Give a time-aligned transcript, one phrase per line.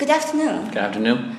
[0.00, 0.68] Good afternoon.
[0.68, 1.36] Good afternoon.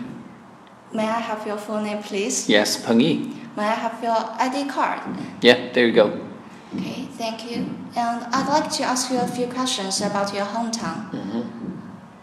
[0.94, 2.48] May I have your full name, please?
[2.48, 3.34] Yes, Peng Yi.
[3.58, 5.02] May I have your ID card?
[5.42, 6.28] Yeah, there you go.
[6.76, 7.58] Okay, thank you.
[7.96, 11.10] And I'd like to ask you a few questions about your hometown.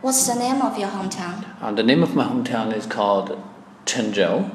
[0.00, 1.44] What's the name of your hometown?
[1.60, 3.36] Uh, the name of my hometown is called
[3.84, 4.48] Chenzhou.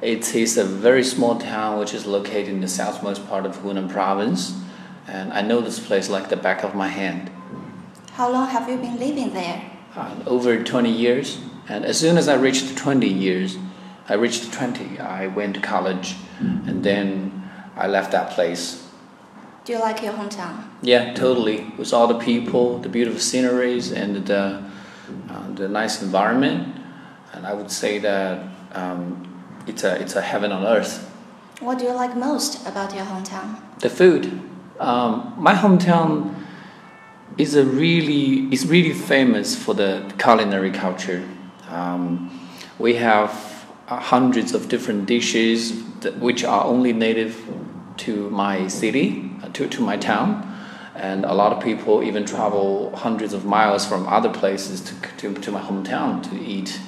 [0.00, 3.90] It is a very small town which is located in the southmost part of Hunan
[3.90, 4.58] province.
[5.06, 7.30] And I know this place like the back of my hand.
[8.12, 9.70] How long have you been living there?
[9.96, 11.38] Uh, over 20 years.
[11.68, 13.58] And as soon as I reached 20 years,
[14.08, 18.86] I reached 20, I went to college and then I left that place.
[19.64, 20.64] Do you like your hometown?
[20.82, 21.72] Yeah, totally.
[21.76, 24.62] With all the people, the beautiful sceneries, and the,
[25.28, 26.76] uh, the nice environment.
[27.32, 31.06] And I would say that um, it's, a, it's a heaven on earth.
[31.60, 33.60] What do you like most about your hometown?
[33.80, 34.40] The food.
[34.78, 36.39] Um, my hometown
[37.40, 41.26] is a really is really famous for the culinary culture.
[41.68, 42.30] Um,
[42.78, 43.30] we have
[43.88, 47.34] uh, hundreds of different dishes that, which are only native
[47.98, 50.46] to my city, uh, to, to my town,
[50.94, 55.34] and a lot of people even travel hundreds of miles from other places to, to,
[55.40, 56.78] to my hometown to eat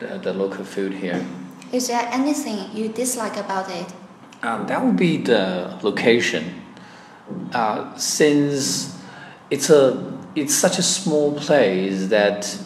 [0.00, 1.24] the, the local food here.
[1.72, 3.86] Is there anything you dislike about it?
[4.42, 6.62] Um, that would be the location.
[7.52, 8.99] Uh, since
[9.50, 12.58] it's a it's such a small place that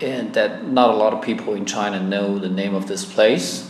[0.00, 3.68] and that not a lot of people in China know the name of this place,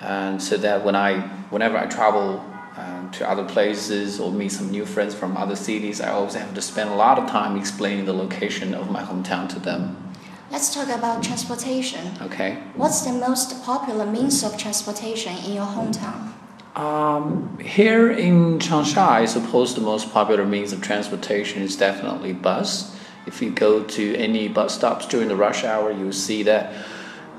[0.00, 2.44] and so that when I whenever I travel
[2.76, 6.54] um, to other places or meet some new friends from other cities, I always have
[6.54, 10.12] to spend a lot of time explaining the location of my hometown to them.
[10.50, 12.12] Let's talk about transportation.
[12.20, 12.58] Okay.
[12.74, 16.32] What's the most popular means of transportation in your hometown?
[16.74, 22.96] Um, here in Changsha, I suppose the most popular means of transportation is definitely bus.
[23.26, 26.72] If you go to any bus stops during the rush hour, you'll see that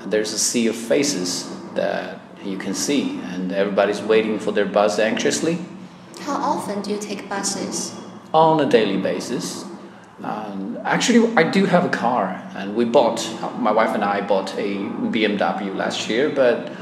[0.06, 4.98] there's a sea of faces that you can see, and everybody's waiting for their bus
[4.98, 5.58] anxiously
[6.20, 7.94] How often do you take buses?
[8.32, 9.64] on a daily basis.
[10.22, 13.20] Um, actually, I do have a car, and we bought,
[13.58, 14.76] my wife and I bought a
[15.14, 16.72] BMW last year, but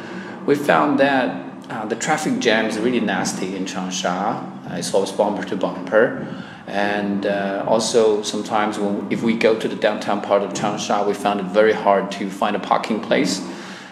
[0.47, 4.71] we found that uh, the traffic jam is really nasty in Changsha.
[4.71, 6.27] Uh, it's always bumper to bumper.
[6.67, 11.15] And uh, also, sometimes when, if we go to the downtown part of Changsha, we
[11.15, 13.41] found it very hard to find a parking place.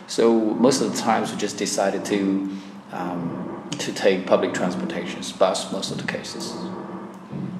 [0.06, 2.50] So, most of the times, we just decided to,
[2.92, 6.54] um, to take public transportation, bus, most of the cases.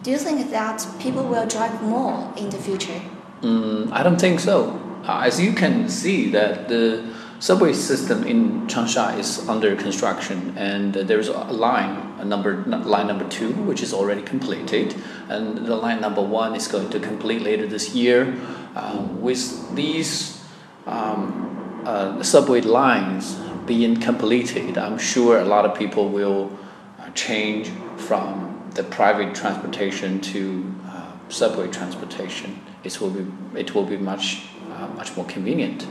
[0.03, 3.01] Do you think that people will drive more in the future?
[3.41, 4.79] Mm, I don't think so.
[5.05, 7.03] Uh, as you can see, that the
[7.41, 13.09] subway system in Changsha is under construction, and uh, there's a line, a number line
[13.09, 14.95] number two, which is already completed,
[15.29, 18.37] and the line number one is going to complete later this year.
[18.77, 20.41] Um, with these
[20.87, 23.35] um, uh, subway lines
[23.67, 26.57] being completed, I'm sure a lot of people will
[26.99, 32.61] uh, change from the private transportation to uh, subway transportation.
[32.85, 33.27] It will be
[33.59, 35.87] it will be much uh, much more convenient.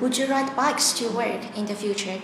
[0.00, 2.20] Would you ride bikes to work in the future?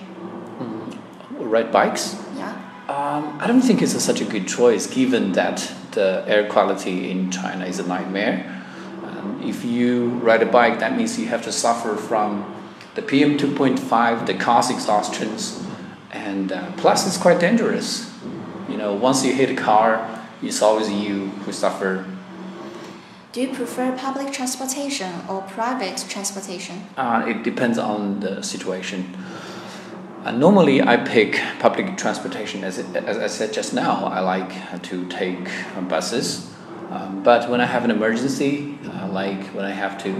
[1.30, 2.16] Ride bikes?
[2.36, 2.52] Yeah.
[2.88, 7.10] Um, I don't think it's a, such a good choice given that the air quality
[7.10, 8.62] in China is a nightmare.
[9.04, 12.44] Um, if you ride a bike, that means you have to suffer from
[12.94, 15.64] the PM 2.5, the cars exhaustions,
[16.10, 18.12] and uh, plus it's quite dangerous.
[18.68, 22.04] You know, once you hit a car, it's always you who suffer.
[23.32, 26.84] Do you prefer public transportation or private transportation?
[26.98, 29.16] Uh, it depends on the situation.
[30.22, 32.62] Uh, normally, I pick public transportation.
[32.62, 35.48] As, as I said just now, I like to take
[35.88, 36.52] buses.
[36.90, 40.12] Um, but when I have an emergency, uh, like when I have to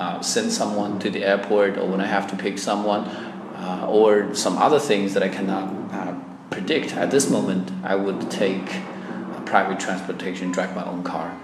[0.00, 4.34] uh, send someone to the airport, or when I have to pick someone, uh, or
[4.34, 6.18] some other things that I cannot uh,
[6.50, 8.66] predict at this moment, I would take
[9.44, 11.40] private transportation, drive my own car.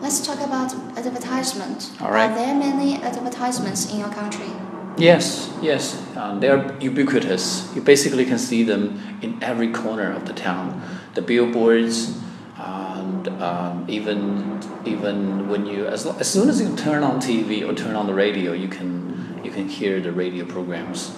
[0.00, 1.90] Let's talk about advertisement.
[2.00, 2.30] All right.
[2.30, 4.50] Are there many advertisements in your country?
[4.98, 7.70] Yes, yes, um, they're ubiquitous.
[7.74, 10.80] You basically can see them in every corner of the town.
[11.12, 12.18] The billboards,
[12.56, 17.74] and um, even even when you as, as soon as you turn on TV or
[17.74, 21.10] turn on the radio, you can you can hear the radio programs.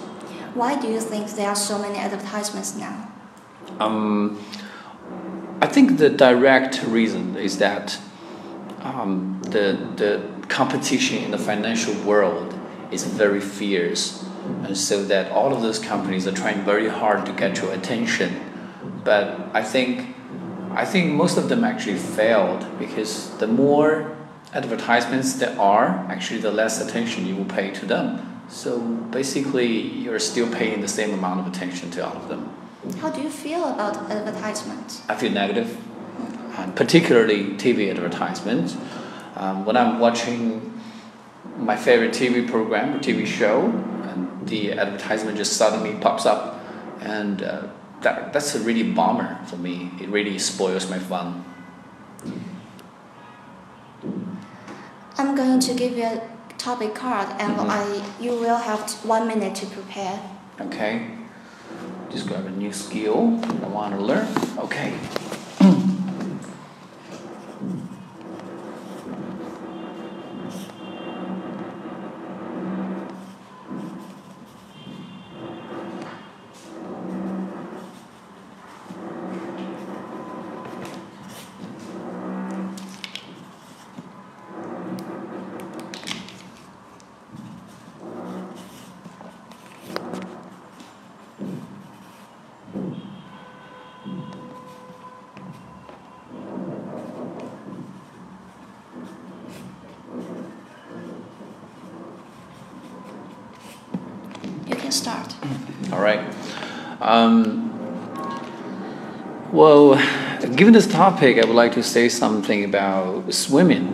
[0.55, 3.09] Why do you think there are so many advertisements now?
[3.79, 4.43] Um,
[5.61, 7.97] I think the direct reason is that
[8.81, 12.53] um, the the competition in the financial world
[12.91, 14.25] is very fierce,
[14.63, 18.29] and so that all of those companies are trying very hard to get your attention.
[19.03, 20.15] But I think
[20.71, 24.15] I think most of them actually failed because the more
[24.53, 28.41] advertisements there are, actually, the less attention you will pay to them.
[28.49, 28.79] So
[29.11, 32.51] basically, you're still paying the same amount of attention to all of them.
[33.01, 35.01] How do you feel about advertisements?
[35.09, 35.77] I feel negative,
[36.63, 38.75] and particularly TV advertisements.
[39.35, 40.79] Um, when I'm watching
[41.57, 43.67] my favorite TV program or TV show,
[44.09, 46.59] and the advertisement just suddenly pops up,
[47.01, 47.67] and uh,
[48.01, 49.91] that, that's a really bummer for me.
[50.01, 51.45] It really spoils my fun.
[55.17, 56.21] I'm going to give you a
[56.57, 57.69] topic card, and Mhm.
[57.69, 60.19] I you will have one minute to prepare.
[60.59, 61.07] Okay.
[62.09, 64.27] Just grab a new skill I want to learn.
[64.57, 64.93] Okay.
[104.89, 105.35] Can start.
[105.91, 106.21] All right.
[106.99, 107.69] Um,
[109.51, 109.95] well,
[110.55, 113.87] given this topic, I would like to say something about swimming.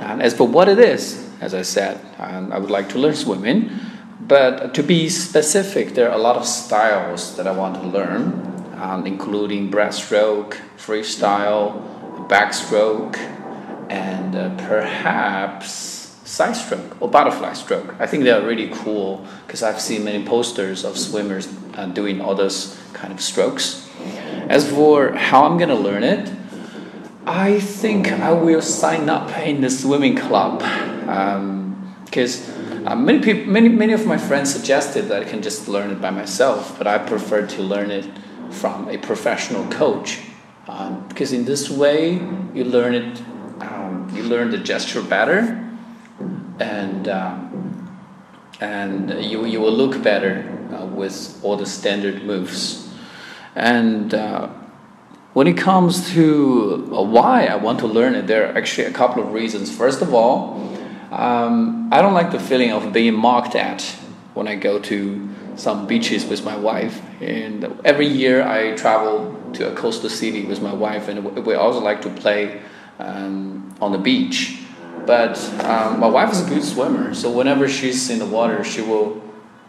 [0.00, 3.14] And as for what it is, as I said, um, I would like to learn
[3.14, 3.70] swimming.
[4.20, 8.74] But to be specific, there are a lot of styles that I want to learn,
[8.76, 11.80] um, including breaststroke, freestyle,
[12.28, 13.16] backstroke,
[13.88, 15.95] and uh, perhaps
[16.26, 17.94] side stroke or butterfly stroke.
[18.00, 22.20] I think they are really cool because I've seen many posters of swimmers uh, doing
[22.20, 23.88] all those kind of strokes.
[24.48, 26.30] As for how I'm gonna learn it,
[27.26, 30.60] I think I will sign up in the swimming club
[32.04, 32.48] because
[32.86, 36.00] uh, many people, many many of my friends suggested that I can just learn it
[36.00, 38.06] by myself, but I prefer to learn it
[38.50, 40.20] from a professional coach
[40.68, 42.14] um, because in this way
[42.54, 43.20] you learn it,
[43.60, 45.65] um, you learn the gesture better,
[46.58, 47.96] and um,
[48.60, 52.88] and you you will look better uh, with all the standard moves,
[53.54, 54.14] and.
[54.14, 54.48] Uh,
[55.36, 58.90] when it comes to uh, why I want to learn it, there are actually a
[58.90, 59.70] couple of reasons.
[59.70, 60.54] First of all,
[61.12, 63.82] um, I don't like the feeling of being mocked at
[64.32, 67.02] when I go to some beaches with my wife.
[67.20, 71.80] And every year I travel to a coastal city with my wife, and we also
[71.80, 72.62] like to play
[72.98, 74.62] um, on the beach.
[75.06, 78.82] But um, my wife is a good swimmer, so whenever she's in the water, she
[78.82, 79.22] will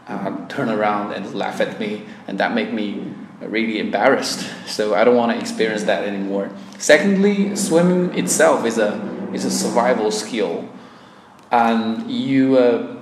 [0.08, 4.50] uh, turn around and laugh at me, and that make me really embarrassed.
[4.66, 6.50] So I don't want to experience that anymore.
[6.80, 9.00] Secondly, swimming itself is a
[9.32, 10.68] is a survival skill,
[11.52, 12.58] and you.
[12.58, 12.94] Uh,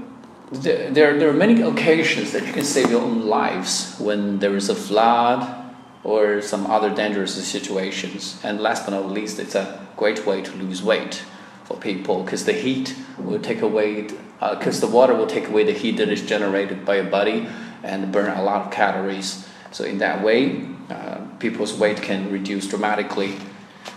[0.52, 4.56] there, there, there are many occasions that you can save your own lives when there
[4.56, 5.74] is a flood
[6.04, 8.40] or some other dangerous situations.
[8.44, 11.24] And last but not least, it's a great way to lose weight
[11.66, 14.08] for people because the heat will take away,
[14.40, 17.48] because uh, the water will take away the heat that is generated by your body
[17.84, 19.48] and burn a lot of calories.
[19.72, 23.34] So in that way, uh, people's weight can reduce dramatically.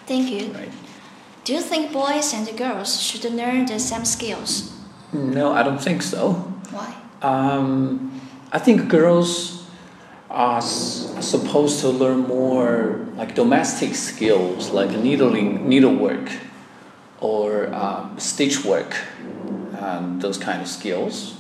[0.07, 0.53] Thank you.
[0.53, 0.73] Right?
[1.45, 4.73] Do you think boys and girls should learn the same skills?
[5.13, 6.33] No, I don't think so.
[6.71, 6.95] Why?
[7.23, 8.21] Um,
[8.53, 9.67] I think girls
[10.31, 16.31] are s- supposed to learn more like domestic skills, like needling, needlework,
[17.21, 18.97] or um, stitch work,
[19.79, 21.35] um, those kind of skills.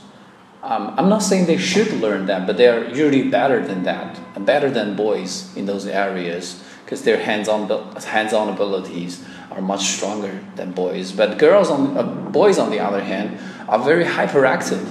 [0.62, 4.18] Um, I'm not saying they should learn that, but they are usually better than that,
[4.34, 7.68] and better than boys in those areas, because their hands-on
[8.02, 11.12] hands-on abilities are much stronger than boys.
[11.12, 14.84] But girls, on uh, boys, on the other hand, are very hyperactive.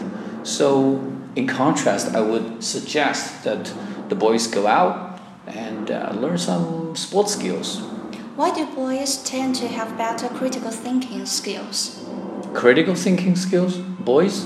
[0.46, 1.04] So,
[1.36, 3.72] in contrast, I would suggest that
[4.08, 7.82] the boys go out and uh, learn some sports skills.
[8.38, 12.06] Why do boys tend to have better critical thinking skills?
[12.54, 14.46] Critical thinking skills, boys.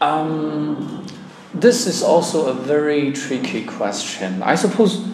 [0.00, 1.06] Um,
[1.54, 4.42] this is also a very tricky question.
[4.42, 5.06] I suppose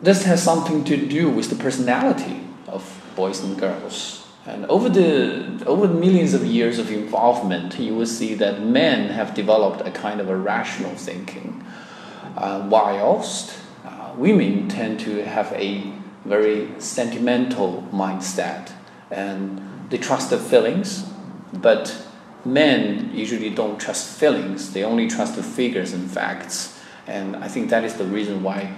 [0.00, 2.82] this has something to do with the personality of
[3.14, 4.26] boys and girls.
[4.46, 9.10] And over the over the millions of years of involvement, you will see that men
[9.10, 11.62] have developed a kind of a rational thinking,
[12.38, 18.72] uh, whilst uh, women tend to have a very sentimental mindset,
[19.10, 19.60] and
[19.90, 21.04] they trust their feelings,
[21.52, 22.06] but
[22.44, 26.78] men usually don't trust feelings; they only trust the figures and facts.
[27.06, 28.72] And I think that is the reason why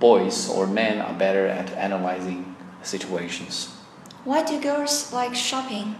[0.00, 3.68] boys or men are better at analyzing situations.
[4.24, 5.96] Why do girls like shopping?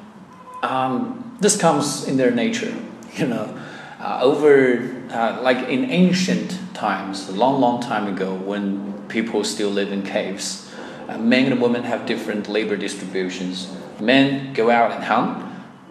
[0.63, 2.75] um, this comes in their nature,
[3.15, 3.59] you know.
[4.01, 9.71] Uh, over, uh, like in ancient times, a long, long time ago, when people still
[9.71, 10.68] live in caves,
[11.17, 13.75] men and women have different labor distributions.
[14.01, 15.45] Men go out and hunt,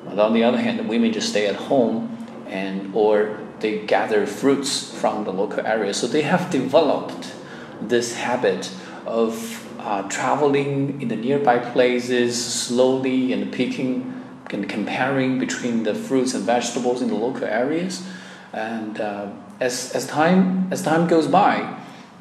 [0.06, 2.16] but on the other hand, women just stay at home
[2.48, 5.94] and or they gather fruits from the local area.
[5.94, 7.34] So they have developed
[7.82, 8.72] this habit
[9.06, 14.14] of uh, traveling in the nearby places slowly and picking
[14.52, 18.08] and comparing between the fruits and vegetables in the local areas.
[18.54, 21.78] And uh, as, as, time, as time goes by,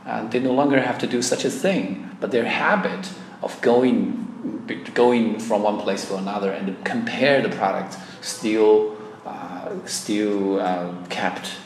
[0.06, 3.10] uh, they no longer have to do such a thing, but their habit
[3.42, 4.62] of going,
[4.94, 8.96] going from one place to another and compare the product still,
[9.26, 11.56] uh, still uh, kept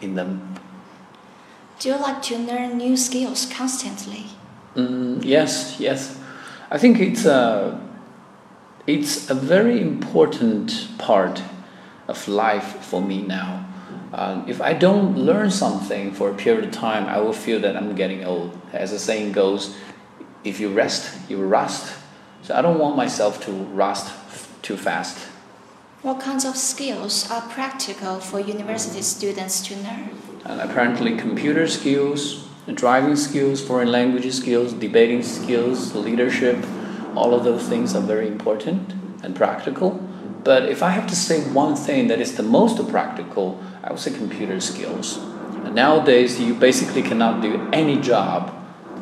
[0.00, 0.54] in them.
[1.78, 4.26] Do you like to learn new skills constantly?
[4.74, 6.18] Mm, yes, yes.
[6.70, 7.80] I think it's a,
[8.86, 11.42] it's a very important part
[12.08, 13.65] of life for me now.
[14.16, 17.76] Uh, if I don't learn something for a period of time, I will feel that
[17.76, 18.58] I'm getting old.
[18.72, 19.76] As the saying goes,
[20.42, 21.94] if you rest, you rust.
[22.40, 24.14] So I don't want myself to rust
[24.62, 25.18] too fast.
[26.00, 30.08] What kinds of skills are practical for university students to learn?
[30.46, 36.64] And apparently, computer skills, driving skills, foreign language skills, debating skills, leadership,
[37.14, 40.00] all of those things are very important and practical.
[40.42, 44.00] But if I have to say one thing that is the most practical, I would
[44.00, 45.18] say computer skills.
[45.64, 48.52] And nowadays, you basically cannot do any job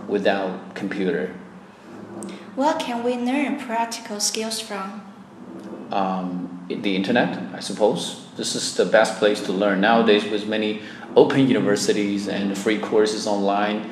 [0.06, 1.34] without computer.
[2.54, 5.02] Where can we learn practical skills from?
[5.90, 8.26] Um, the internet, I suppose.
[8.36, 10.82] This is the best place to learn nowadays with many
[11.16, 13.90] open universities and free courses online.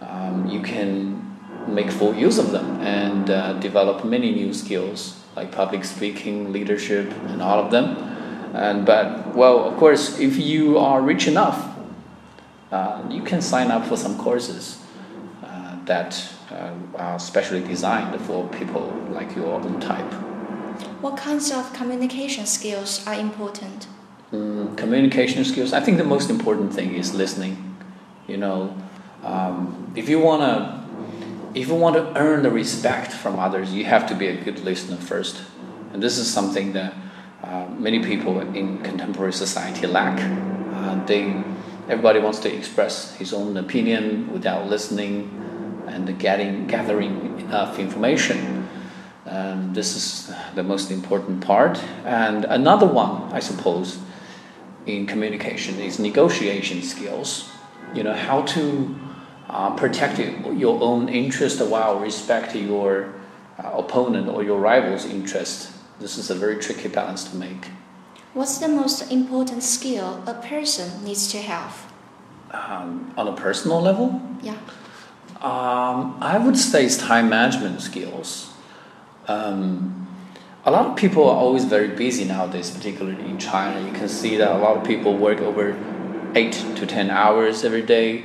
[0.00, 5.50] Um, you can make full use of them and uh, develop many new skills like
[5.52, 8.17] public speaking, leadership, and all of them.
[8.54, 11.76] And but well, of course, if you are rich enough,
[12.72, 14.78] uh, you can sign up for some courses
[15.44, 20.12] uh, that uh, are specially designed for people like your own type.
[21.00, 23.86] What kinds of communication skills are important?
[24.32, 25.72] Mm, communication skills.
[25.72, 27.76] I think the most important thing is listening.
[28.26, 28.76] You know,
[29.24, 30.86] um, if you wanna,
[31.54, 34.60] if you want to earn the respect from others, you have to be a good
[34.60, 35.42] listener first,
[35.92, 36.92] and this is something that
[37.78, 40.18] many people in contemporary society lack.
[40.74, 41.42] Uh, they,
[41.88, 45.30] everybody wants to express his own opinion without listening
[45.86, 48.68] and getting gathering enough information.
[49.26, 51.82] Um, this is the most important part.
[52.04, 53.98] And another one, I suppose,
[54.86, 57.50] in communication is negotiation skills.
[57.94, 58.98] You know how to
[59.48, 63.14] uh, protect your own interest while respect your
[63.58, 65.72] uh, opponent or your rival's interest.
[66.00, 67.68] This is a very tricky balance to make.
[68.32, 71.92] What's the most important skill a person needs to have?
[72.52, 74.22] Um, on a personal level?
[74.40, 74.58] Yeah.
[75.40, 78.52] Um, I would say it's time management skills.
[79.26, 80.06] Um,
[80.64, 83.84] a lot of people are always very busy nowadays, particularly in China.
[83.84, 85.76] You can see that a lot of people work over
[86.36, 88.24] eight to ten hours every day,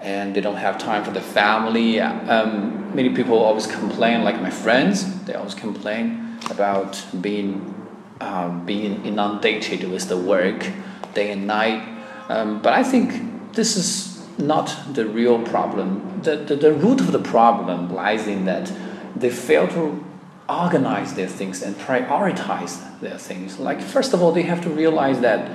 [0.00, 2.00] and they don't have time for the family.
[2.00, 7.74] Um, many people always complain, like my friends, they always complain about being
[8.20, 10.66] um, being inundated with the work
[11.14, 11.82] day and night.
[12.28, 16.20] Um, but I think this is not the real problem.
[16.22, 18.72] The, the, the root of the problem lies in that
[19.16, 20.04] they fail to
[20.48, 23.58] organize their things and prioritize their things.
[23.58, 25.50] Like, first of all, they have to realize that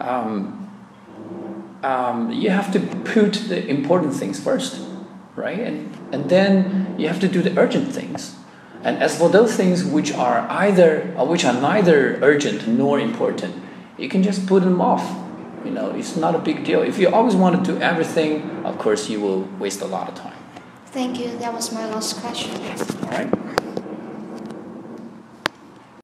[0.00, 0.70] um,
[1.82, 4.80] um, you have to put the important things first,
[5.36, 5.60] right?
[5.60, 8.37] And, and then you have to do the urgent things.
[8.82, 13.54] And as for those things which are either uh, which are neither urgent nor important,
[13.96, 15.04] you can just put them off.
[15.64, 16.82] You know, it's not a big deal.
[16.82, 20.14] If you always want to do everything, of course, you will waste a lot of
[20.14, 20.38] time.
[20.86, 21.36] Thank you.
[21.38, 22.54] That was my last question.